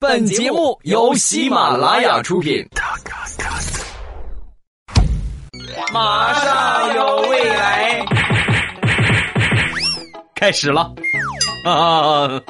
[0.00, 2.64] 本节目由喜马拉雅出品。
[5.92, 8.06] 马上有未来，
[10.36, 10.94] 开始了
[11.64, 12.40] 啊！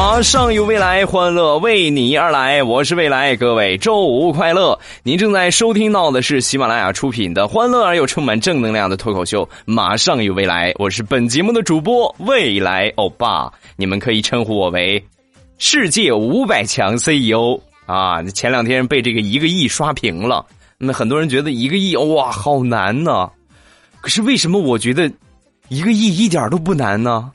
[0.00, 2.62] 马上有未来，欢乐为你而来。
[2.62, 4.78] 我是未来，各位周五快乐！
[5.02, 15.04] 您正在收听到的是喜马拉雅出品的欢乐而又充满正能量的脱口秀《马上有未来》，我是本节目的主播未来欧巴，你们可以称呼我为
[15.58, 18.22] 世界五百强 CEO 啊！
[18.22, 20.46] 前两天被这个一个亿刷屏了，
[20.78, 23.30] 那很多人觉得一个亿哇好难呢，
[24.00, 25.12] 可是为什么我觉得
[25.68, 27.30] 一个亿一点都不难呢？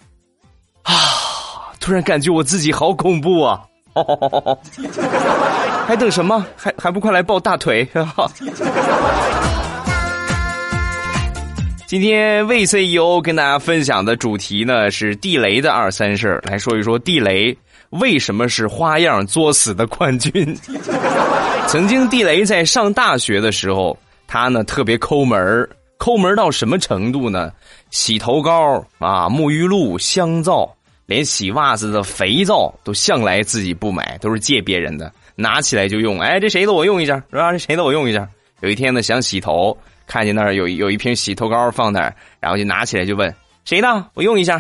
[1.85, 3.61] 突然感觉我自己好恐怖啊！
[5.85, 6.43] 还等什么？
[6.57, 7.87] 还还不快来抱大腿！
[11.85, 17.55] 今天魏 CEO 跟大家分享的主题呢是地雷的二三事来说一说地雷
[17.91, 20.57] 为什么是花样作死的冠军。
[21.69, 25.69] 曾经地雷在上大学的时候，他呢特别抠门
[25.99, 27.51] 抠门到什么程度呢？
[27.91, 30.67] 洗头膏啊、沐浴露、香皂。
[31.05, 36.19] 连洗袜子的肥皂都向来自己不买，都是借别人的，拿起来就用。
[36.19, 37.51] 哎，这谁的我用一下，是吧？
[37.51, 38.27] 这谁的我用一下。
[38.61, 43.33] 有一天呢，想洗头，看见那儿有有一瓶洗头膏放那儿，然后就拿起来就问
[43.65, 44.57] 谁的，我用一下，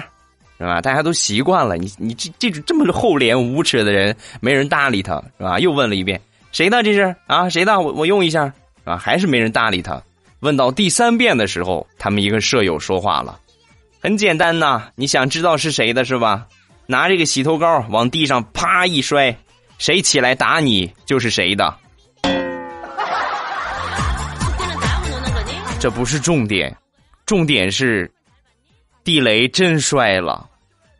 [0.59, 0.81] 是吧？
[0.81, 5.57] 大家都习惯了，你你这这种这么厚脸无耻的人，没人搭理他，是吧？
[5.59, 6.19] 又问了一遍
[6.51, 7.49] 谁的这是啊？
[7.49, 7.79] 谁的？
[7.79, 8.97] 我我用一下，是吧？
[8.97, 10.01] 还是没人搭理他。
[10.41, 13.39] 问到第三遍的时候，他们一个舍友说话了。
[14.05, 16.45] 很简单呐，你想知道是谁的是吧？
[16.85, 19.35] 拿这个洗头膏往地上啪一摔，
[19.79, 21.75] 谁起来打你就是谁的。
[25.81, 26.77] 这不是重点，
[27.25, 28.11] 重点是
[29.03, 30.47] 地雷真摔了。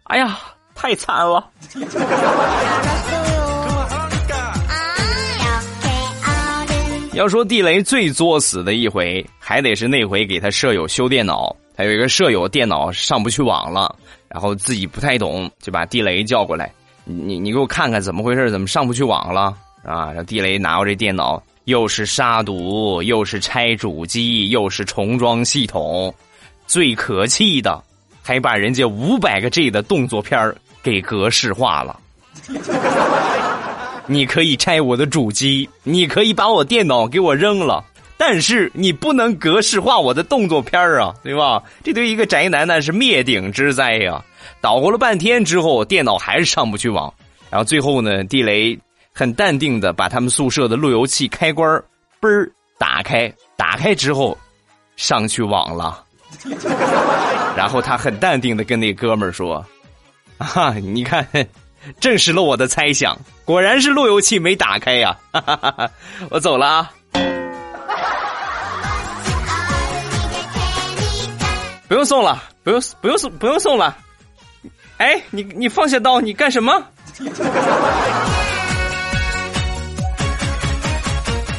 [0.06, 0.40] 哎呀，
[0.74, 1.48] 太惨了！
[7.14, 11.56] 要说地雷最作死的一回，还得是那回给他舍友修电脑。
[11.76, 13.96] 他有一个舍友电脑上不去网了，
[14.30, 16.72] 然后自己不太懂，就把地雷叫过来，
[17.04, 19.54] 你你给我看看怎么回事，怎么上不去网了
[19.84, 20.12] 啊？
[20.14, 26.14] 让地雷拿过这电脑，又是杀毒，又是拆主机，又是重装系统，
[26.66, 27.84] 最可气的，
[28.24, 32.00] 还把人家五百个 G 的动作片给格式化了。
[34.08, 37.84] 你可以拆我的主机，你可以把我电脑给我扔了。
[38.18, 41.62] 但是你不能格式化我的动作片啊，对吧？
[41.84, 44.24] 这对一个宅男那是灭顶之灾呀！
[44.62, 47.14] 捣鼓了半天之后，电脑还是上不去网。
[47.50, 48.78] 然后最后呢，地雷
[49.14, 51.70] 很淡定的把他们宿舍的路由器开关
[52.22, 54.38] 嘣儿打开，打开之后
[54.96, 56.04] 上去网了。
[57.56, 59.66] 然后他很淡定的跟那哥们儿说
[60.38, 61.28] ：“啊，你看，
[62.00, 65.18] 证实了我的猜想，果然是路由器没打开呀！
[66.32, 66.92] 我走了啊。”
[71.88, 73.98] 不用送了，不用不用送不用送了。
[74.98, 76.84] 哎，你你放下刀，你干什么？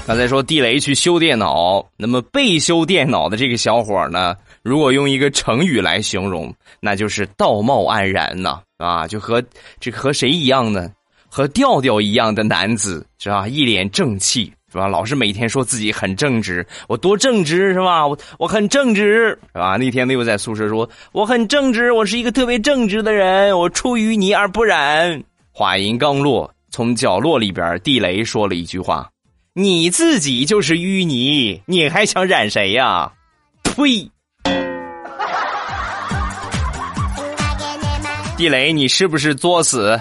[0.06, 4.36] 刚才说地雷去修电脑，那么被修电脑的这个小伙呢？
[4.62, 9.42] 如果用一个成语来形容，那就是道貌岸然呐啊，就和
[9.80, 10.90] 这和谁一样呢？
[11.28, 13.46] 和调调一样的男子是吧？
[13.46, 14.52] 一脸正气。
[14.70, 14.88] 是吧？
[14.88, 18.06] 老是每天说自己很正直，我多正直是吧？
[18.06, 19.76] 我我很正直是吧？
[19.76, 25.22] 那天他又在宿舍说我很正直，我是一个特别正直的人，我出淤泥而不染。
[25.52, 29.08] 话音刚落，从角落里边地雷说了一句话
[29.54, 33.12] ：“你自己就是淤泥，你还想染谁呀？”
[33.62, 34.10] 呸！
[38.36, 39.98] 地雷，你是不是作死？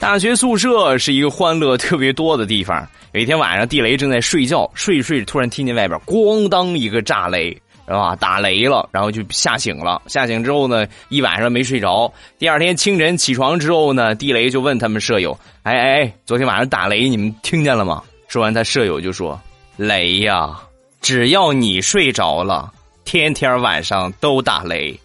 [0.00, 2.88] 大学宿舍是一个欢乐特别多的地方。
[3.12, 7.50] 有一天晚上，地雷正在睡觉，睡着睡着，突然听见外边咣当一个炸雷，
[7.86, 8.16] 是吧？
[8.16, 10.00] 打雷了，然后就吓醒了。
[10.06, 12.10] 吓醒之后呢，一晚上没睡着。
[12.38, 19.38] 第二天清晨起床之后呢，地雷就问他们舍友：“哎哎，昨天晚上打雷，你们听见了吗？”说完，他舍友就说
[19.76, 20.58] ：“雷呀，
[21.02, 22.72] 只要你睡着了，
[23.04, 24.98] 天天晚上都打雷。”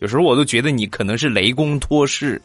[0.00, 2.40] 有时候我都觉得你可能是雷公托世。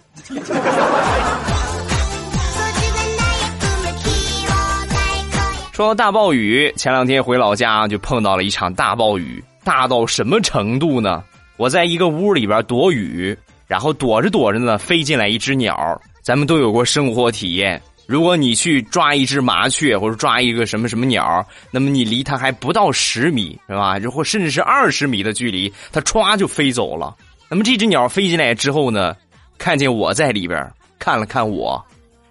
[5.71, 11.23] 说到大暴雨，前两天回老家就碰到了一场大暴雨，大到什么程度呢？
[11.57, 16.01] 我在一个屋里边躲雨，然后躲着躲着呢，飞进来一只鸟。
[16.23, 23.99] 咱们都有过生活体验，如果你去抓一只麻雀或者抓一个什么什么鸟，那么你离它还不到十米，是吧？
[24.11, 27.15] 或甚至是二十米的距离，它歘就飞走了。
[27.53, 29.15] 那么这只鸟飞进来之后呢，
[29.59, 31.79] 看见我在里边，看了看我，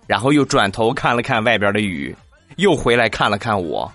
[0.09, 2.13] 然后又转头看了看外边的雨，
[2.57, 3.89] 又回来看了看我，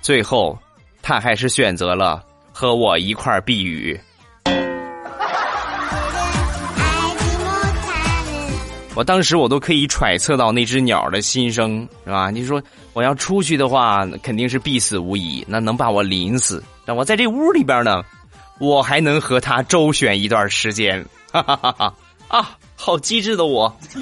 [0.00, 0.58] 最后，
[1.00, 2.20] 它还是选择了
[2.50, 3.96] 和我一块避雨。
[8.96, 12.28] 我当时我都可以揣测到那只鸟的心声，是吧？
[12.28, 12.60] 你说
[12.92, 16.60] 我要出去的话，肯定是必死无疑，那能把我淋死。
[16.84, 18.02] 但我在这屋里边呢，
[18.58, 21.94] 我还能和他周旋一段时间，哈哈哈哈！
[22.28, 23.74] 啊，好机智的我。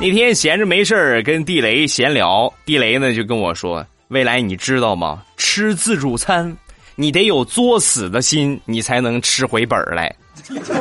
[0.00, 5.22] 那天闲着没事跟地雷闲聊，地雷呢就跟我说：“未来你知道吗？
[5.36, 6.56] 吃自助餐。”
[6.94, 10.14] 你得有作死的心，你才能吃回本来。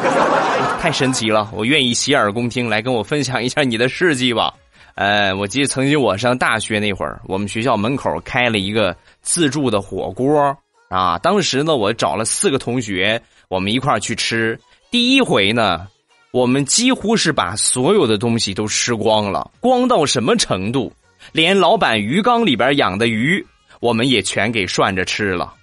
[0.81, 4.53] 太神奇了，我愿意洗耳恭听，来跟我分享一下你的事迹吧。
[4.95, 10.55] 呃，我记得曾经我上大学那会儿，我们学校门口开了一个自助的火锅
[10.89, 11.17] 啊。
[11.19, 14.59] 当时呢，我找了四个同学，我们一块儿去吃。
[14.89, 15.87] 第一回呢，
[16.31, 20.91] 我们几乎是把所有的东西都吃光了，光到什么程度？
[21.31, 23.45] 连老板鱼缸里边养的鱼，
[23.79, 25.53] 我们也全给涮着吃了。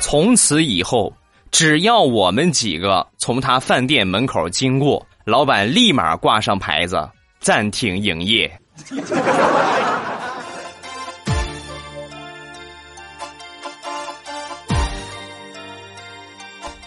[0.00, 1.12] 从此以后，
[1.54, 7.08] 只要我们几个从他饭店门口经过，老板立马挂上牌子
[7.38, 8.50] 暂停营业。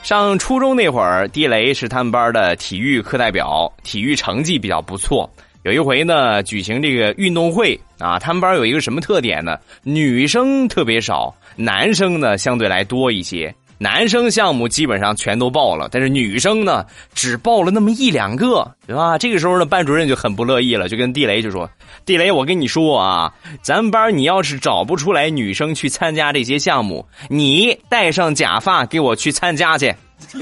[0.03, 5.29] 上初中那会儿，地雷是他们班的体育课代表，体育成绩比较不错。
[5.63, 9.57] 有一回呢，举行这个运动会啊，他们班有一个什么特点呢？
[9.83, 11.33] 女生特别少。
[11.55, 19.17] 男生呢相对来多一些，男生项目基本上全都报了，但是女生呢只报了那么一两个，对吧？
[19.17, 21.69] 这个时候呢，班主任就很不乐意了，就跟地雷就说
[22.05, 23.31] ：“地雷，我跟你说啊，
[23.61, 29.93] 咱们班你要是找不出来女生去参加这些项目，你戴上假发给我去参加去。”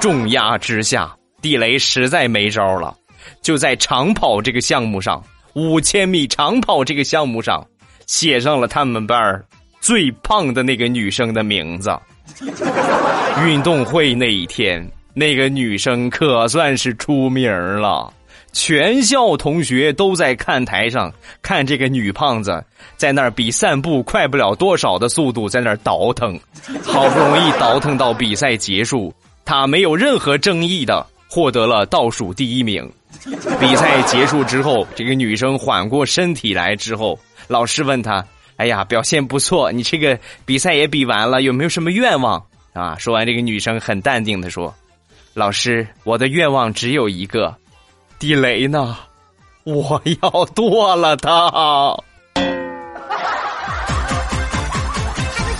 [0.00, 2.96] 重压之下，地雷实在没招了，
[3.42, 5.22] 就在长跑这个项目上，
[5.54, 7.64] 五千米长跑这个项目上，
[8.06, 9.44] 写上了他们班
[9.80, 11.96] 最胖的那个女生的名字，
[13.46, 18.12] 运动会那一天，那个女生可算是出名了。
[18.50, 22.64] 全校同学都在看台上看这个女胖子
[22.96, 26.38] 在那儿比散步快不了多少的速度，在那儿倒腾，
[26.82, 29.12] 好不容易倒腾到比赛结束，
[29.44, 32.90] 她没有任何争议的获得了倒数第一名。
[33.60, 38.24] 比赛结束之后，这个女生缓过身体来之后，老师问她。
[38.58, 39.70] 哎呀，表现不错！
[39.70, 42.96] 你这个比赛也比完了，有没有什么愿望啊？
[42.98, 44.74] 说完，这个女生很淡定的说
[45.32, 47.54] ：“老师，我的愿望只有一个，
[48.18, 48.98] 地雷呢？
[49.62, 51.96] 我要剁了他！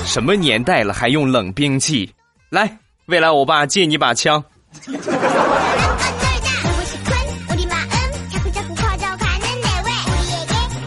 [0.05, 2.11] 什么年代了，还用冷兵器？
[2.50, 4.43] 来，未来我爸借你把枪。”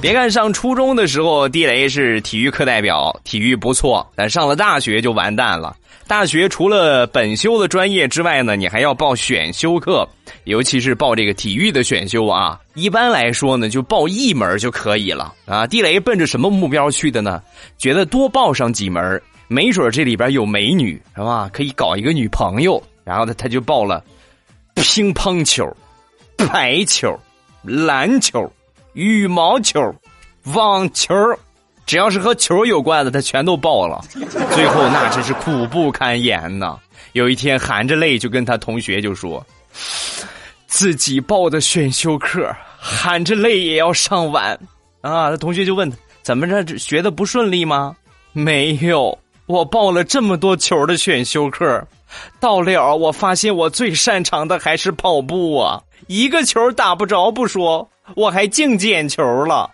[0.02, 4.12] 别看上初中的时候，地雷是体育课代表，体育不错。
[4.16, 5.78] 但上了大学就完蛋了。
[6.08, 10.08] 大学除了本修的专业之外呢，你还要报选修课，
[10.46, 12.60] 尤其是报这个体育的选修啊。
[12.74, 15.68] 一般来说呢，就报一门就可以了啊。
[15.68, 17.40] 地雷奔着什么目标去的呢？
[17.78, 21.48] 觉得多报上几门，没准这里边有美女，是吧？
[21.54, 22.82] 可以搞一个女朋友。
[23.04, 24.04] 然后呢，他就报了
[24.74, 25.64] 乒乓球、
[26.38, 27.16] 排球、
[27.62, 28.52] 篮球。
[28.94, 29.80] 羽毛球、
[30.54, 31.16] 网球，
[31.86, 34.04] 只要是和球有关的，他全都报了。
[34.54, 36.78] 最后那真是苦不堪言呐！
[37.14, 39.46] 有一天含着泪就跟他同学就说
[40.68, 44.60] ：“自己报的选修课，含着泪也要上完
[45.02, 47.96] 啊！”他同学就问他：“怎么着，学的不顺利吗？”
[48.34, 51.86] 没有，我报了这么多球的选修课，
[52.40, 55.82] 到了我发现我最擅长的还是跑步啊！
[56.08, 57.88] 一个球打不着不说。
[58.16, 59.70] 我还净捡球了。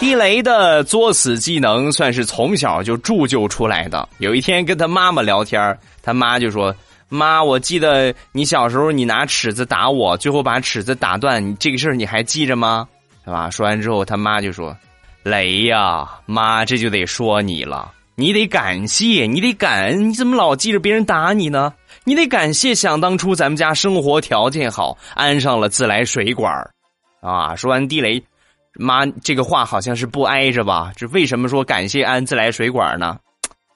[0.00, 4.08] 地雷的作死技能算是从小就铸就出来的。
[4.18, 6.74] 有一天跟他妈妈聊天，他妈就说
[7.08, 12.88] ：“妈，我记得你小时候你拿尺子打我，最后把尺子打断，你这个事儿你还记着吗？
[13.24, 14.76] 是吧？”说完之后，他妈就说
[15.22, 17.92] ：“雷呀，妈这就得说你了，
[18.22, 21.74] 你得感谢，你得感恩，你怎么老记着别人打你呢？
[22.04, 26.54] 你得感谢，想当初咱们家生活条件好，安上了自来水管
[27.20, 27.56] 啊。
[27.56, 28.22] 说完地雷，
[28.74, 30.92] 妈这个话好像是不挨着吧？
[30.94, 33.18] 这为什么说感谢安自来水管呢？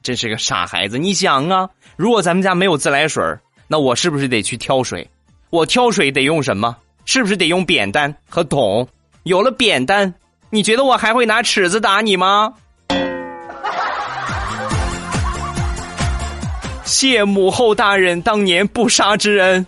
[0.04, 0.96] 真是个傻孩子！
[0.96, 3.20] 你想啊，如果咱们家没有自来水
[3.66, 5.10] 那我是不是得去挑水？
[5.50, 6.76] 我挑水得用什么？
[7.04, 8.86] 是不是得用扁担和桶？
[9.24, 10.14] 有了扁担。
[10.50, 12.54] 你觉得我还会拿尺子打你吗？
[16.86, 19.66] 谢母后大人当年不杀之恩。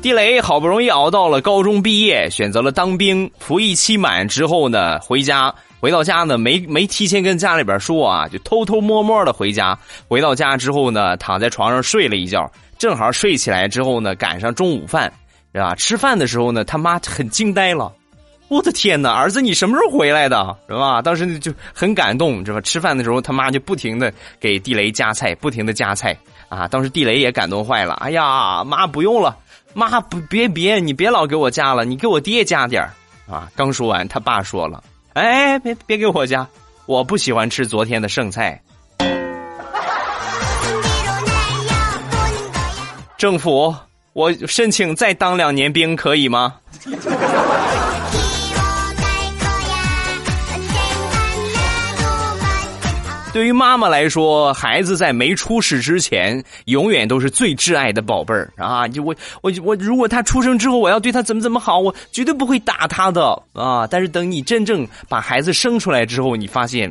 [0.00, 3.30] 地雷好不容易熬到了高中毕业，选择了当兵。
[3.38, 5.52] 服役期满之后呢，回家。
[5.78, 9.78] 回到家呢，没没提前跟家里边说啊，就偷偷摸摸的回家。
[10.08, 15.12] 回到家之后呢，躺在床上睡了一觉，正好睡起来之后呢，赶上中午饭，
[15.52, 15.74] 啊？
[15.74, 17.92] 吃饭的时候呢，他妈很惊呆了，
[18.48, 21.02] 我的天哪，儿子你什么时候回来的，是吧？
[21.02, 22.60] 当时就很感动，是吧？
[22.60, 26.16] 吃饭的时候他妈就不停的给地雷夹菜，不停的夹菜
[26.48, 26.68] 啊。
[26.68, 29.36] 当时地雷也感动坏了，哎呀，妈不用了，
[29.74, 32.88] 妈不别别，你别老给我夹了，你给我爹夹点
[33.28, 33.48] 啊。
[33.56, 34.82] 刚说完，他爸说了。
[35.14, 36.46] 哎，别别给我加，
[36.86, 38.62] 我不喜欢吃昨天的剩菜。
[43.18, 43.74] 政府，
[44.12, 46.54] 我申请再当两年兵，可以吗？
[53.36, 58.88] 对于妈妈来说，孩子在没出世之前，永远都是最挚爱的宝贝儿啊！
[58.88, 63.86] 就我我我，如果他出生之后，我要对他怎么怎么好，我绝对不会打他的啊！
[63.86, 66.90] 但是等你真正把孩子生出来之后，你发现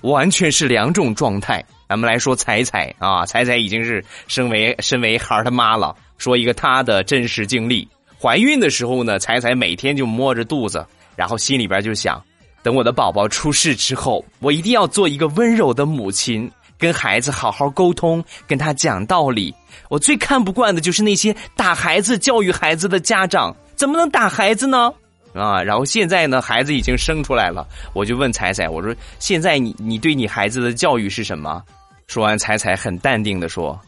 [0.00, 1.62] 完全是两种状态。
[1.90, 5.94] 咱们来说彩彩啊，彩彩已经是身为身为孩儿他妈了。
[6.16, 7.86] 说一个她的真实经历：
[8.18, 12.18] 怀孕的时候呢，彩彩每天就摸着肚子，然后心里边就想。
[12.62, 19.54] 等我的宝宝出世之后，我一定要做一个温柔的母亲，跟孩子好好沟通，跟他讲道理。
[19.88, 24.92] 我最看不惯的就是那些打孩子、教育孩子的家长，怎么能打孩子呢？
[25.34, 25.62] 啊！
[25.62, 31.62] 然后现在呢，孩子已经生出来了，我就问彩彩，我说：“现在你你对你孩子的教育是什么？”
[32.06, 33.80] 说完，彩彩很淡定的说。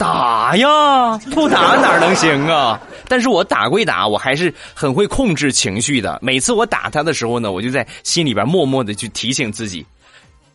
[0.00, 2.80] 打呀，不打哪能行啊？
[3.06, 6.18] 但是我打归打，我还是很会控制情绪的。
[6.22, 9.84] 每次我打他的时候呢，我就在心里边默默的去提醒自己，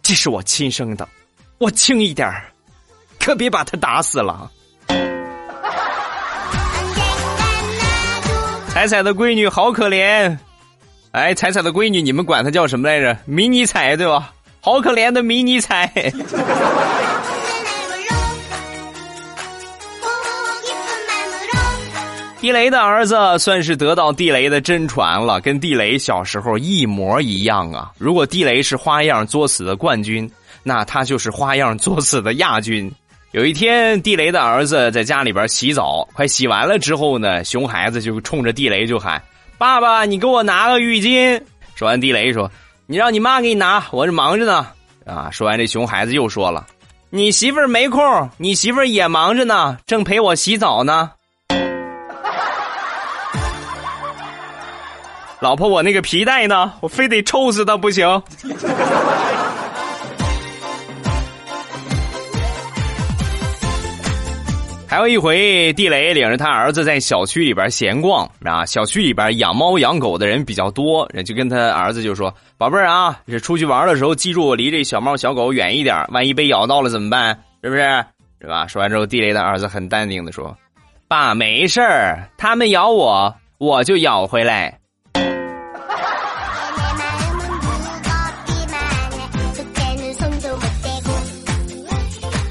[0.02, 1.08] 这是我亲生的，
[1.60, 2.28] 我轻一点
[3.20, 4.50] 可别把他打死了。
[8.70, 10.36] 彩彩的闺女好可怜，
[11.12, 13.16] 哎，彩彩的闺女，你们管她叫什么来着？
[13.26, 14.34] 迷你彩对吧？
[14.60, 15.92] 好可怜的迷你彩。
[22.46, 27.92] 地雷的儿子算是得到地雷的真传了，跟地雷小时候一模一样啊！
[27.98, 30.30] 如果地雷是花样作死的冠军，
[30.62, 32.92] 那他就是花样作死的亚军。
[33.32, 39.20] 有一天，地雷的儿子在家里边洗澡，快洗完了之后呢，熊孩子就冲着地雷就喊
[39.58, 41.42] ：“爸爸，你给我拿个浴巾。”
[41.74, 42.52] 说完，地雷说
[42.86, 44.68] ：“你让你妈给你拿，我这忙着呢。”
[45.04, 45.32] 啊！
[45.32, 46.68] 说完，这熊孩子又说了
[47.10, 51.10] ：“你媳妇儿没空，你媳妇儿也忙着呢，正陪我洗澡呢。”
[55.40, 56.74] 老婆，我那个皮带呢？
[56.82, 58.08] 我非得抽死他不行。
[64.88, 77.38] 还有一回，地雷领着他儿子在小区里边闲逛啊，小区里边养猫养狗的人比较多，人就跟他儿子就说：“宝贝儿啊，这出去玩的时候，记住离这小猫小狗远一点，万一被咬到了怎么办？
[77.62, 78.06] 是不是？
[78.40, 80.56] 是吧？”说完之后，地雷的儿子很淡定的说
[81.10, 84.80] ：“爸，没事儿，他们咬我，我就咬回来。”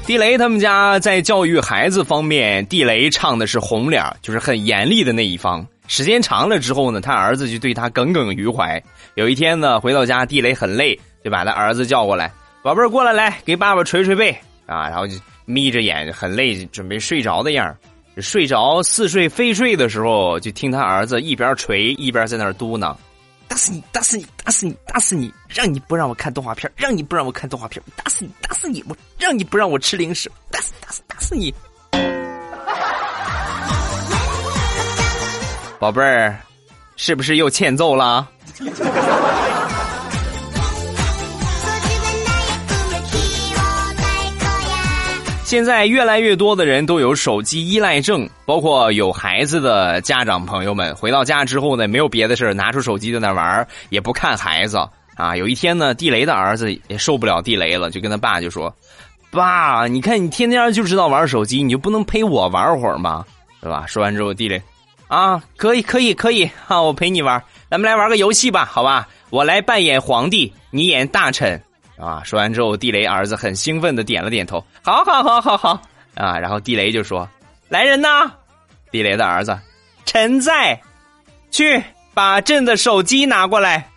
[0.05, 5.65] 地雷他们家在教育孩子方面，地雷唱的是红脸，就是很严厉的那一方。
[5.87, 8.81] 时间长了之后呢，他儿子就对他耿耿于怀。
[9.15, 12.31] 有一天呢，回到家，地雷很累，就把他儿子叫过来
[12.61, 14.29] ：“宝贝儿，过来，来给爸爸捶捶背
[14.67, 17.75] 啊！”然后就眯着眼，很累，准备睡着的样
[18.17, 22.95] 睡着似睡非睡的时候，就听他儿子一边捶一边在那儿嘟囔。
[23.55, 23.81] 打死你！
[23.93, 24.27] 打死你！
[24.43, 24.77] 打死你！
[24.85, 25.33] 打死你！
[25.47, 28.31] 让你不让我看动画片，让你不让我看动画片，打死你！
[28.41, 28.83] 打死你！
[28.89, 31.55] 我让你不让我吃零食，打死打死打死你！
[35.79, 36.37] 宝贝儿，
[36.97, 38.29] 是不是又欠揍了？
[45.45, 54.79] 现在越来越多的人都有手机依赖症，包括有孩子的家长朋友们，回到家之后呢，没有别的事拿出手机在那玩也不看孩子
[55.15, 55.37] 啊。
[55.37, 58.75] 有一天呢，地雷的儿子也受不了地雷了，就跟他爸就说
[59.29, 63.23] ：“爸，你看你天天就知道玩手机，你就不能陪我玩会儿吗？
[63.61, 64.59] 是吧？”说完之后，地雷
[65.07, 69.07] 啊，可以可以可以，啊，我陪你玩，咱们来玩个游戏吧，好吧？
[69.29, 71.61] 我来扮演皇帝，你演大臣。
[71.97, 72.21] 啊！
[72.23, 75.81] 说完之后，地雷儿子很兴奋的点了点头，好好好好好
[76.15, 76.37] 啊！
[76.37, 77.27] 然后地雷就说
[77.69, 78.31] ：“来人呐！”
[78.91, 79.57] 地雷的儿子
[80.05, 80.79] ：“臣在，
[81.51, 81.83] 去
[82.13, 83.89] 把朕的手机拿过来。”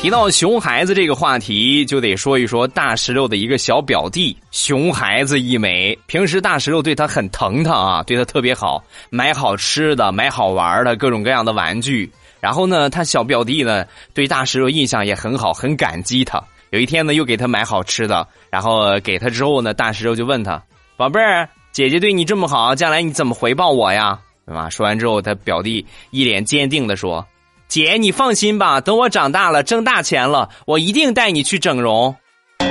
[0.00, 4.34] 提到熊孩子这个话题，就得说一说大石榴的一个小表弟。
[4.50, 12.10] 熊孩子一枚，平时大石榴对他很疼他啊，对他特别好，买好吃的，买好玩的，各种各样的玩具。
[12.40, 16.42] 然后呢，他小表弟呢对大石榴印象也很好，很感激他。
[16.70, 20.62] 有一天呢，又给他买好吃的，然后给他之后呢，大石榴就问他
[20.96, 24.70] ：“宝贝儿，姐姐对你这么好，将来你怎么回报我呀？”对吧？
[24.70, 27.22] 说完之后，他表弟一脸坚定的说。
[27.70, 32.12] 姐，你放心吧，等我长大了挣大钱了，我一定带你去整容。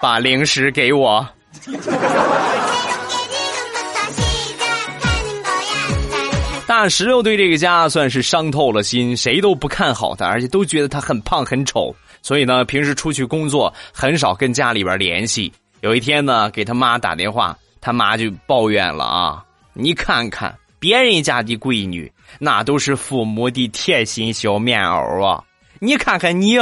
[0.00, 1.24] 把零食给我。
[6.66, 15.52] 大石榴对这个家算是伤透了心，谁都不看好他，而且都觉得他很胖很丑，所以呢，平时出去工作很少跟家里边联系。
[15.80, 20.52] 有一天呢，给他妈打电话，他妈就抱怨了啊，你看看。
[20.86, 25.42] 别人家的闺女，那都是父母的贴心小棉袄啊！
[25.80, 26.58] 你看看你，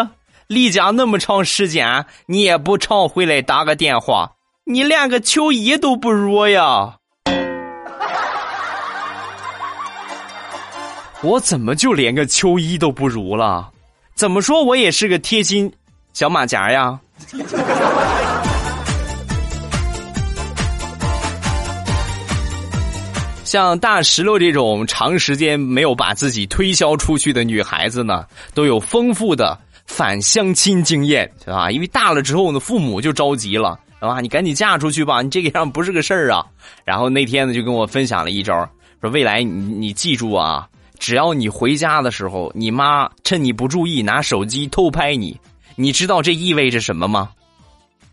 [0.47, 4.33] 离家那么长时间，你也不常回来打个电话，
[4.65, 6.97] 你连个秋衣都不如呀！
[11.21, 13.71] 我怎么就连个秋衣都不如了？
[14.15, 15.71] 怎么说我也是个贴心
[16.15, 16.99] 小马甲呀？
[23.55, 31.71] 像大石榴这种长时间没有把自己推销出去的女孩子呢，都有丰富的反相亲经验，对吧？
[31.71, 34.21] 因为大了之后呢，父母就着急了，啊？
[34.21, 36.45] 你赶紧嫁出去吧，你这个样不是个事儿啊。
[36.85, 38.69] 然后那天呢，就跟我分享了一招，
[39.01, 45.39] 说未来你你记住啊，只要你回家的时候，你妈趁你不注意拿手机偷拍你，
[45.77, 47.31] 你知道这意味着什么吗？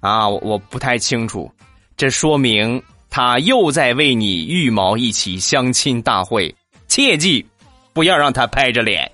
[0.01, 1.51] 啊，我不太清楚，
[1.97, 2.79] 这说明。
[3.13, 6.55] 他又在为你预谋一起相亲大会，
[6.87, 7.45] 切记
[7.91, 9.11] 不要让他拍着脸。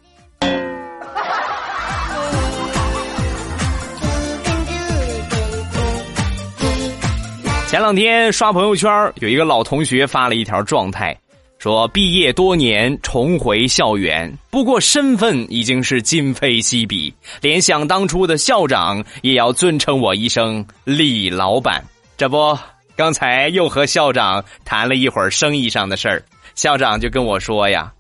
[7.68, 11.18] 前两天刷朋友圈，有一个老同学发了一条状态，
[11.58, 21.84] 说毕业多年重回校园，不过身份已经是今非昔比，连想当初的校长也要尊称我一声李老板，
[22.16, 22.56] 这不。
[22.98, 26.24] 刚才又和校长谈了一会儿生意上的事儿，
[26.56, 27.94] 校长就跟我说呀：“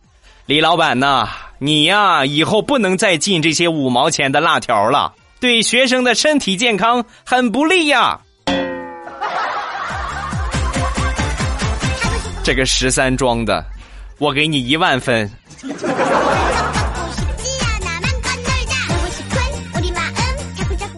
[0.47, 1.29] 李老板呐，
[1.59, 8.19] 你呀以后不能再进这些五毛钱的辣条了，对学生的身体健康很不利呀。”
[12.43, 13.63] 这个十三装的，
[14.17, 15.31] 我给你一万分。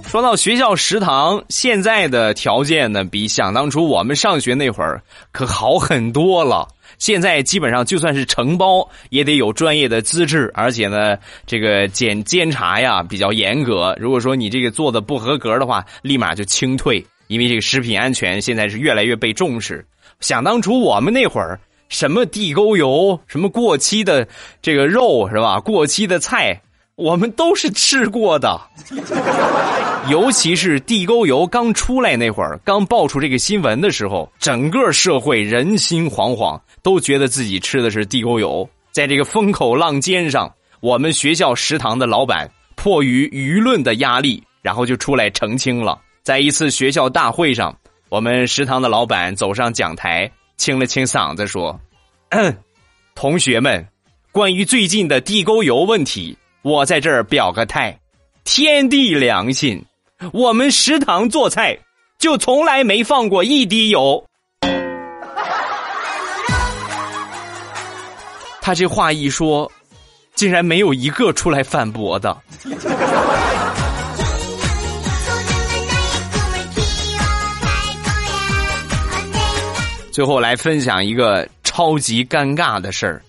[0.10, 5.00] 说到学校食堂，现在的条件呢，比想当初我们上学那会儿
[5.32, 6.68] 可好很多了。
[6.98, 13.96] 现在基本上就算是承包，也得有专业的资质，而且呢，这个检监察呀比较严格。
[14.00, 17.06] 如果说你这个做的不合格的话，立马就清退。
[17.28, 19.86] 因为这个食品安全现在是越来越被重视。
[20.22, 24.28] 想当初我们那会儿，什么地沟油，什么过期的
[24.60, 25.60] 这个肉是吧？
[25.60, 26.60] 过期的菜。
[27.00, 28.60] 我们都是吃过的，
[30.12, 38.70] 尤其是地沟油刚出来那会儿，刚爆出这个新闻的时候，整个社会人心惶惶，都觉得自己吃的是地沟油。
[38.92, 45.98] 在这个风口浪尖上，我们学校食堂的老板迫于舆论的压力，然后就出来澄清了。
[46.22, 47.74] 在一次学校大会上，
[48.10, 51.80] 我们食堂的老板走上讲台，清了清嗓子说
[53.16, 53.88] ：“同学们，
[54.34, 57.98] 关于最近的地沟油问题。”我在这儿表个态，
[58.44, 59.82] 天地良心，
[60.34, 61.78] 我们食堂做菜
[62.18, 64.22] 就从来没放过一滴油。
[68.60, 69.72] 他这话一说，
[70.36, 72.38] 竟然没有一个出来反驳的。
[80.12, 83.22] 最后来分享一个超级尴尬的事儿。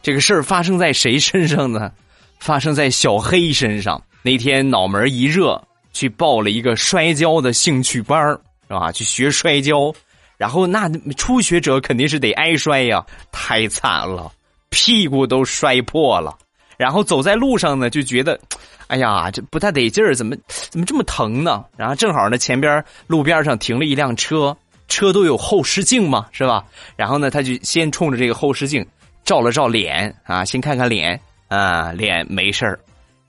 [0.00, 1.92] 这个事儿发生在谁身上呢？
[2.40, 4.02] 发生在小黑身上。
[4.22, 8.28] 那天脑门一热，去报了一个摔跤的兴趣班
[8.68, 8.90] 是吧？
[8.92, 9.94] 去学摔跤，
[10.36, 14.30] 然后那初学者肯定是得挨摔呀，太惨了，
[14.68, 16.36] 屁股都摔破了。
[16.76, 18.38] 然后走在路上呢，就觉得，
[18.86, 21.64] 哎呀，这不太得劲儿，怎么怎么这么疼呢？
[21.76, 24.56] 然后正好呢，前边路边上停了一辆车，
[24.88, 26.64] 车都有后视镜嘛，是吧？
[26.96, 28.86] 然后呢，他就先冲着这个后视镜
[29.24, 32.80] 照了照脸啊，先看看脸啊，脸没事儿。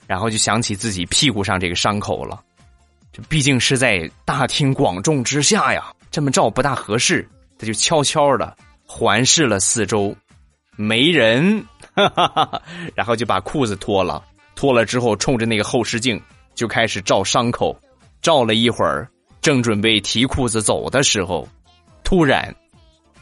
[0.07, 2.41] 然后就想起自己屁股上这个伤口了，
[3.13, 7.27] 这毕竟是在大庭广众之下呀，这么照不大合适。
[7.57, 10.13] 他就悄悄的环视了四周，
[10.75, 11.63] 没人，
[12.95, 14.21] 然后就把裤子脱了，
[14.55, 16.19] 脱了之后冲着那个后视镜
[16.55, 17.79] 就开始照伤口，
[18.21, 19.07] 照了一会儿，
[19.41, 21.47] 正准备提裤子走的时候，
[22.03, 22.53] 突然，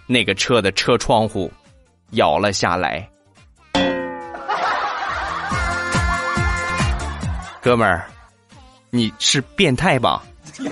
[0.07, 1.51] 那个车的车窗户
[2.11, 3.07] 摇了下来。
[7.61, 8.05] 哥们儿，
[8.89, 10.23] 你是变态吧？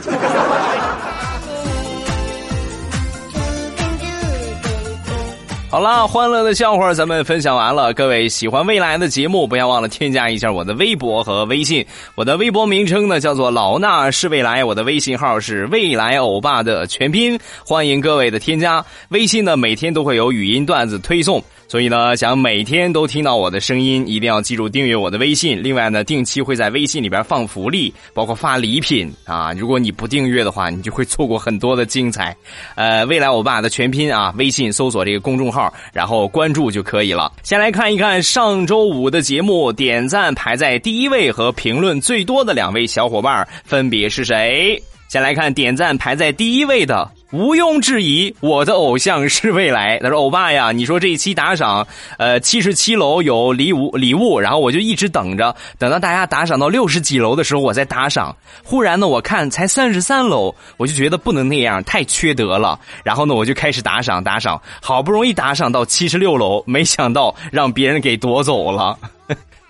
[5.69, 7.93] 好啦，欢乐的笑话咱们分享完了。
[7.93, 11.86] 各位喜欢未来的节目，不要忘了添加一下我的微博和微信。
[12.15, 17.38] 我的微博名称呢叫做老衲是未来，我的微信号是未来欧巴的全拼。
[17.65, 18.84] 欢迎各位的添加。
[19.10, 21.43] 微信呢每天都会有语音段子推送。
[21.67, 25.62] 所以呢，想每天都听到我的声音，一定要记住订阅我的微信。
[25.62, 29.51] 另外呢，定期会在微信里边放福利，包括发礼品啊。
[29.51, 32.36] 如果你不订阅的话，你就会错过很多的精彩。
[32.75, 37.32] 呃，未来欧巴的全拼啊，微信搜索这个公众号，然后关注就可以了。
[37.43, 44.82] 先来看一看上周五的节目，点赞排在第一位和评论最多的两位小伙伴分别是谁？
[45.10, 47.16] 先来看点赞排在第一位的。
[47.31, 49.99] 毋庸置疑，我的偶像是未来。
[49.99, 51.85] 他说：“欧巴呀，你说这一期打赏，
[52.17, 58.33] 呃，七十七楼有礼物礼物，然后我就一直等着，等到大家打赏到六十几楼的时候，我再打赏。
[58.63, 62.79] 忽然呢，我看才三十三楼，我就觉得不能那样，太缺德了。
[63.03, 68.97] 然后呢，我就开始打赏打赏，好不容易打赏到七十六楼，没想到让别人给夺走了。”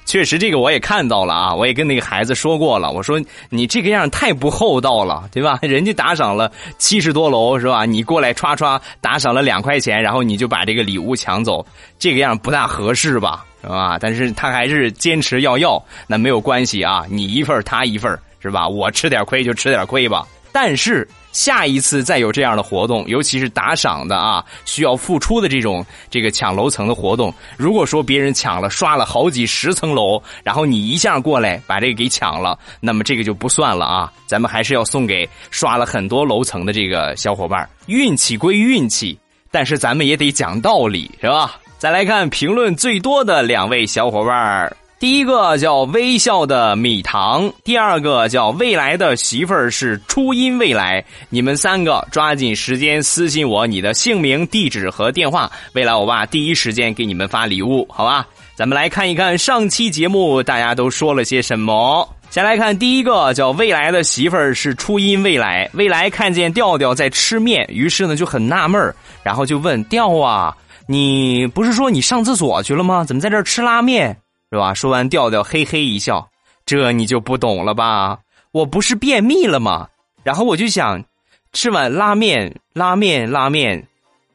[0.07, 1.53] 确实，这个我也看到了啊！
[1.53, 5.59] 我也跟那个孩子说过了，我说你这个样太不厚道了，对吧？
[5.61, 7.83] 人家打赏了七十多楼是吧？
[7.85, 11.63] 你过来歘歘打赏了两块钱，然后你就把这个礼物抢走，
[11.99, 13.45] 这个样不大合适吧？
[13.61, 13.97] 是吧？
[13.99, 18.65] 但是他还是坚持要要，那没有关系啊，你一份他一份是吧？
[18.65, 20.25] 我吃点亏就吃点亏吧。
[20.53, 21.05] 但是。
[21.37, 34.11] 下一次再有这样的活动，尤其是打赏的啊，需要付出的这种这个抢楼层的活动，如果说别人抢了刷了好几十层楼，然后你一下过来把这个给抢了，那么这个就不算了啊。
[34.25, 37.69] 咱们还是要送给刷了很多楼层的这个小伙伴。
[37.85, 39.15] 运气归运气，
[39.51, 41.55] 但是咱们也得讲道理，是吧？
[41.77, 51.05] 再来看评论最多的两位小伙伴第一个叫微笑的米糖，第二个叫未来的媳妇儿是初音未来。
[51.29, 58.25] 你们三个抓紧时间私信我你的姓名、地址和电话，未来我爸第一时间给你们发礼物，好吧？
[58.55, 62.09] 咱们来看一看上期节目大家都说了些什么。
[62.31, 65.69] 先来看第一个，叫未来的媳妇儿是初音未来。
[65.73, 70.57] 未来看见调调在吃面，于是呢就很纳闷然后就问调啊，
[70.87, 73.03] 你不是说你上厕所去了吗？
[73.03, 74.17] 怎么在这儿吃拉面？
[74.51, 74.73] 是吧？
[74.73, 76.29] 说完，调调嘿嘿一笑，
[76.65, 78.19] 这你就不懂了吧？
[78.51, 79.89] 我不是便秘了吗？
[80.23, 81.03] 然后我就想，
[81.53, 83.87] 吃碗拉面，拉面，拉面，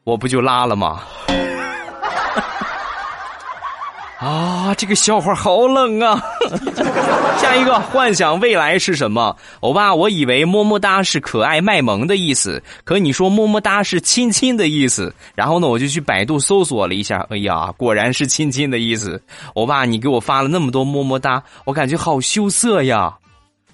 [0.05, 1.03] 我不就拉了吗？
[4.23, 6.23] 啊，这个笑话好冷啊！
[7.43, 9.37] 下一个，幻想未来是什么？
[9.59, 15.13] 欧巴，我以为么么哒是可爱卖萌的意思，可你说么么哒是亲亲的意思。
[15.35, 19.21] 然后呢，我就去百度搜索了一下，哎呀，果然是亲亲的意思。
[19.55, 23.13] 欧巴，你给我发了那么多么么哒，我感觉好羞涩呀！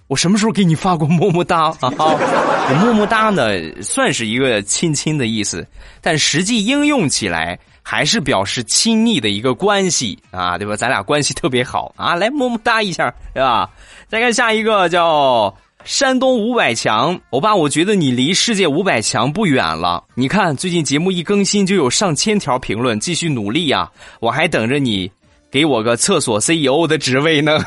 [0.07, 1.93] 我什么时候给你发过么么哒啊？
[2.81, 5.67] 么么哒呢，算是一个亲亲的意思，
[6.01, 7.59] 但实际应用起来。
[7.91, 10.77] 还是表示亲昵的一个关系啊，对吧？
[10.77, 13.71] 咱俩关系特别好啊， 来么么哒一下，对吧？
[14.09, 20.05] 再看下一个叫山东五百强，欧巴，我觉得你离世界五百强不远了。
[20.15, 23.91] 你看最近节目一更新就有上千条评论，继续努力呀！
[24.21, 25.11] 我还等着你
[25.51, 27.59] 给我个厕所 CEO 的职位呢。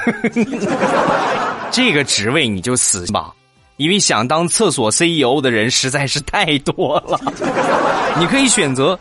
[1.74, 3.34] 这个职位你就死吧，
[3.78, 7.20] 因为想当厕所 CEO 的人实在是太多了。
[8.22, 9.00] 你可以选择。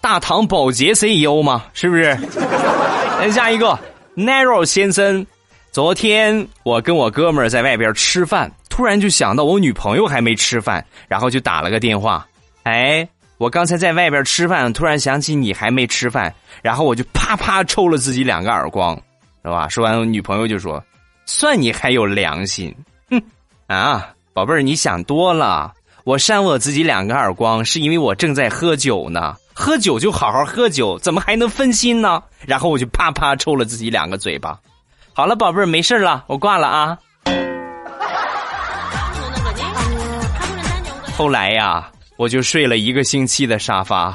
[0.00, 1.64] 大唐保洁 CEO 吗？
[1.74, 2.16] 是不是？
[3.18, 3.78] 来下一个
[4.16, 5.26] ，Narrow 先生。
[5.70, 12.26] 昨天我跟我哥们儿在外边吃饭，突然就想到我女朋友还没吃饭，然后就打了个电话。
[12.62, 13.06] 哎，
[13.36, 18.96] 我刚才在外边吃饭，突然想起你还没吃饭，然后我就啪啪抽了自己两个耳光，
[19.44, 19.68] 是吧？
[19.68, 20.82] 说完，我女朋友就说
[21.26, 22.74] ：“算你还有良心，
[23.10, 23.22] 哼
[23.66, 25.72] 啊，宝贝儿，你想多了。
[26.04, 29.36] 我扇我自己两个耳光，是因为我正在喝酒呢。
[29.60, 32.22] 喝酒就好好喝酒，怎么还能分心呢？
[32.46, 34.56] 然后我就啪啪抽了自己两个嘴巴。
[35.12, 36.96] 好了，宝贝儿，没事了，我挂了啊。
[41.16, 44.12] 后来呀。”我就睡了一个星期的沙发。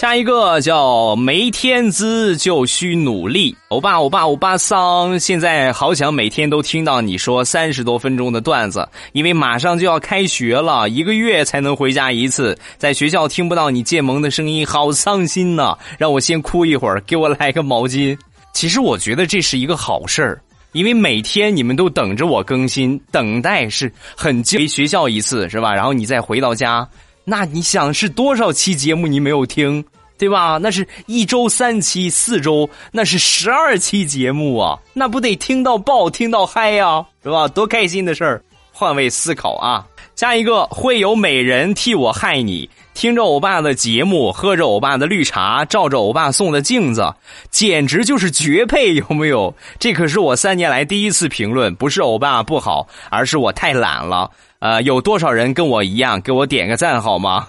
[0.00, 15.76] 下一个叫没天资就需努力，欧巴欧巴欧巴桑，现在好想每天都听到你说三十多分钟的段子，因为马上就要开学了，一个月才能回家一次，在学校听不到你建萌的声音，好伤心呐！
[15.98, 18.16] 让我先哭一会儿，给我来个毛巾。
[18.54, 20.40] 其实我觉得这是一个好事儿。
[20.72, 25.74] 因为每天你们都等着我更新，等待是很回学校一次是吧？
[25.74, 26.88] 然后你再回到家，
[27.24, 29.84] 那你想是多少期节目你没有听，
[30.18, 30.58] 对吧？
[30.60, 37.46] 那是一周三期，四周那是十二期节目啊，那不得听到爆，听到嗨呀，是吧？
[37.48, 38.42] 多开心的事儿！
[38.72, 42.68] 换位思考啊，下一个会有美人替我害你。
[43.00, 47.10] 听着欧巴的节目，喝着欧巴的绿茶，照着欧巴送的镜子，
[47.50, 49.54] 简直就是绝配，有没有？
[49.78, 54.30] 这可是我三年来第一次评论，不是欧巴不好，而是我太懒了。
[54.58, 56.20] 呃，有多少人跟我一样？
[56.20, 57.46] 给我点个赞好吗？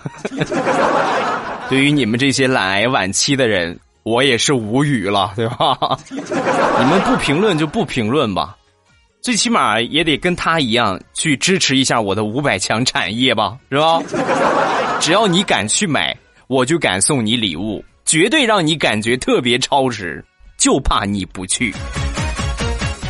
[1.67, 5.77] 对于你们这些懒癌晚期的人，我也是无语了，对吧？
[6.07, 8.55] 你们不评论就不评论吧。
[9.21, 14.01] 最起码也得跟他一样去支持一下我的五百强产业吧，是吧？
[15.01, 20.23] 只要你敢去买，我就敢送你礼物，绝对让你感觉特别超值，
[20.59, 21.73] 就怕你不去。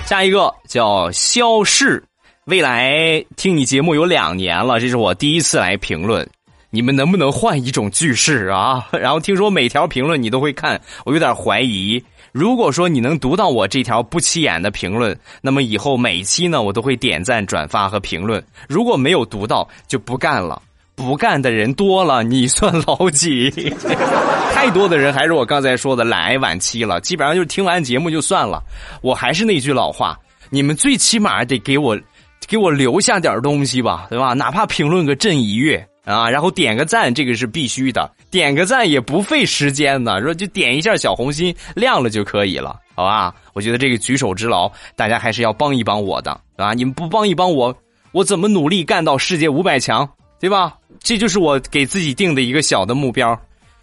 [0.05, 2.01] 下一个叫肖氏，
[2.45, 6.25] 未来听你节目有两年了，这是我第一次来评论，
[6.69, 8.87] 你们能不能换一种句式啊？
[8.93, 12.01] 然后听说每条评论你都会看，我有点怀疑。
[12.31, 18.41] 如果说你能读到我这条不起眼的评论，那么以后每期呢，我都会点赞、转发和评论。
[18.69, 20.61] 如果没有读到，就不干了。
[20.95, 23.49] 不干的人多了，你算老几？
[24.53, 28.61] 太多的人还是我刚才说的懒癌晚期了，基本上就是听完节目就算了。
[29.01, 30.17] 我还是那句老话，
[30.49, 31.99] 你们最起码得给我，
[32.47, 34.33] 给我留下点东西吧，对吧？
[34.33, 35.87] 哪怕评论个朕一月。
[36.03, 38.11] 啊，然后点个赞，这个是必须的。
[38.31, 43.31] 点个赞也不费时间呢，说就点一下小红心亮了就可以了，好吧？
[43.53, 46.73] 我觉得这个举手之劳，大家还是要帮一帮我的，啊！
[46.73, 47.73] 你们不帮一帮我，
[48.13, 50.73] 我怎么努力干到世界五百强，对吧？
[51.03, 53.37] 这就是我给自己定的一个小的目标，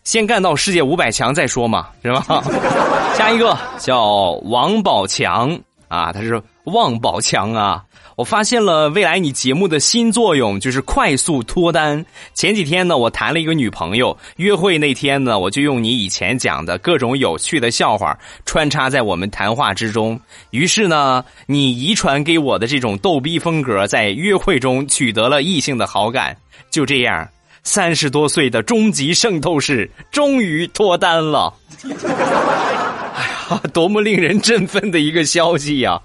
[0.05, 2.43] 先干到世界五百强再说嘛，是吧？
[3.15, 7.83] 下一个叫王宝强啊，他是王宝强啊。
[8.15, 12.05] 我发现了未来你节目的新作用就是快速脱单。
[12.35, 20.21] 前几天呢，我谈了一个女朋友，约会那天呢，我就用你以前讲的各种有趣的笑话穿插在我们谈话之中。
[20.51, 26.37] 于是呢，你遗传给我的这种逗逼风格，在约会中取得了异性的好感。
[26.71, 27.29] 就这样，
[27.63, 31.53] 三十多岁的终极圣斗士终于脱单了。
[31.85, 36.01] 哎呀，多么令人振奋的一个消息呀！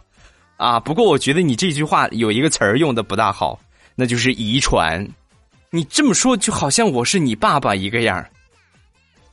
[0.57, 3.59] 啊，不过我觉得你这句话有一个词儿用的不大好，
[3.95, 5.05] 那就是遗传。
[5.69, 8.23] 你这么说就好像我是你爸爸一个样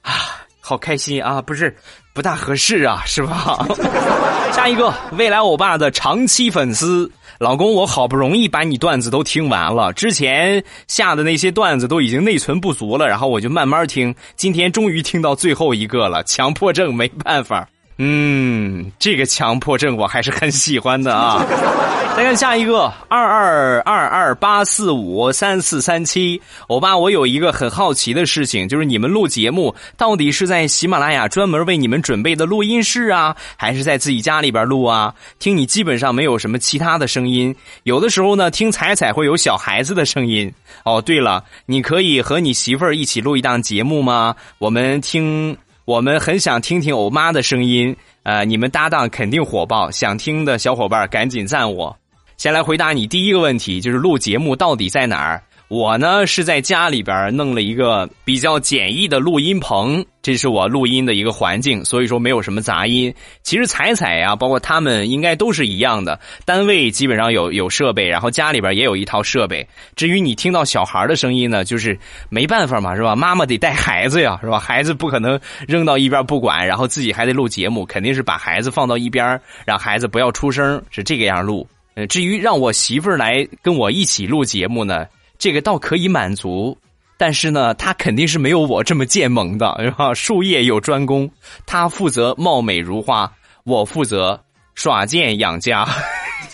[0.02, 1.40] 啊，好开心啊！
[1.40, 1.76] 不是，
[2.14, 3.66] 不大合适啊，是吧？
[4.52, 7.10] 下一个，未来欧巴的长期粉丝
[7.40, 17.66] 老公，我好不容易把你段子都听完了，之前下的那些段子都已经内存不足了，然后我就慢慢听，今天终于听到最后一个了，强迫症没办法。
[18.02, 21.44] 嗯，这个强迫症我还是很喜欢的啊。
[22.16, 35.14] 再看下一个，二二二二八四五三四三七，欧巴，我有一个很好奇的事情，就是你们录节目到底是在喜马拉雅专门为你们准备的录音室啊，还是在自己家里边录啊？
[35.38, 40.50] 听你基本上没有什么其他的声音，有的时候呢，听彩彩会有小孩子的声音。
[40.84, 44.34] 哦，对了，你可以和你媳妇儿一起录一档节目吗？
[44.56, 45.54] 我们听。
[45.90, 51.98] 我们很想听听欧妈的声音，呃，你们搭档肯定火爆，想听的小伙伴赶紧赞我。
[52.36, 55.42] 先来回答你第一个问题，就是录节目到底在哪儿？
[55.70, 63.14] 我呢是在家里边弄了一个比较简易的录音棚，这是我录音的一个环境，所以说没有什么杂音。
[63.44, 69.64] 其实彩彩呀，包括他们应该都是一样的，单位基本上有有设备，然后家里边也有一套设备。
[69.94, 71.96] 至于你听到小孩的声音呢，就是
[72.30, 73.14] 没办法嘛，是吧？
[73.14, 74.58] 妈妈得带孩子呀，是吧？
[74.58, 81.64] 孩子不可能扔到一边不管，然后自己还得录节目，肯定是把孩子放到一边，让孩子不要出声，是这个样录。
[82.08, 85.06] 至于让我媳妇儿来跟我一起录节目呢？
[85.40, 86.76] 这个倒可以满足，
[87.16, 90.12] 但是呢，他肯定是没有我这么贱萌的，是吧？
[90.14, 91.28] 术业有专攻，
[91.64, 93.32] 他负责貌美如花，
[93.64, 94.38] 我负责
[94.74, 95.88] 耍贱养家。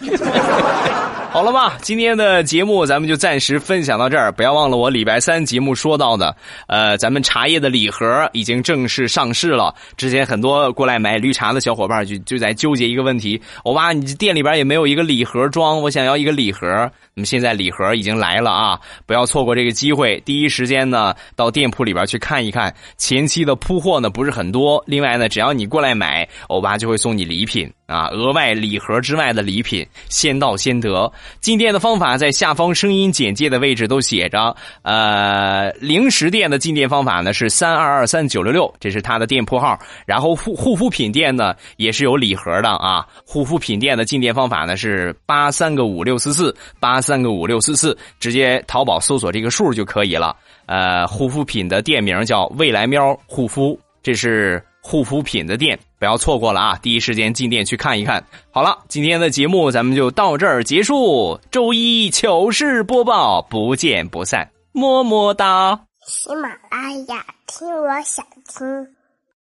[1.37, 4.33] 好了吧，今天的节目咱们就暂时分享到这儿。
[4.33, 6.35] 不要忘了我礼拜三节目说到的，
[6.67, 9.75] 呃，咱们茶叶的礼盒已经正式上市了。
[9.99, 16.91] 之前很多过来买绿茶的小伙伴就就在纠结一个问题：欧巴，你店里边也没有一个礼盒装，我想要一个礼盒。
[17.13, 20.19] 那么现在礼盒已经来了啊，不要错过这个机会。
[20.25, 22.75] 第一时间呢，到店铺里边去看一看。
[22.97, 27.71] 前期的铺货呢不是很多，另外呢，只要你过来买，欧巴就会送你礼品。
[27.87, 31.11] 啊，额外礼盒之外的礼品，先到先得。
[31.41, 34.55] 进店的方法在下方声音简介的位置都写着。
[34.83, 39.79] 呃，零食店的进店方法呢是三二二三九六六，这是他的店铺号。
[40.07, 43.07] 然后护护肤品店呢也是有礼盒的啊。
[43.25, 50.37] 护肤品店的进店方法呢是八三个五六四四八三个五六四四，直接淘宝搜索这个数就可以了。
[50.67, 54.63] 呃，护肤品的店名叫未来喵护肤，这是。
[54.87, 56.79] 护肤品的店，不要错过了啊！
[56.81, 58.25] 第一时间进店去看一看。
[58.53, 61.41] 好了，今天的节目咱们就到这儿结束。
[61.51, 65.81] 周一糗事播报，不见不散，么么哒。
[66.07, 68.96] 喜马拉雅，听我想听。